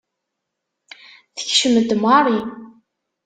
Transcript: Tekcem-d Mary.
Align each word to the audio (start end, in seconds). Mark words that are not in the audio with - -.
Tekcem-d 1.35 1.89
Mary. 2.03 2.39